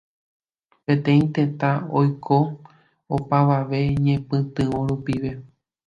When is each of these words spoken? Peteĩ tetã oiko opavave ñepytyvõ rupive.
Peteĩ 0.85 1.19
tetã 1.35 1.71
oiko 1.99 2.39
opavave 3.17 3.79
ñepytyvõ 4.05 4.79
rupive. 4.89 5.29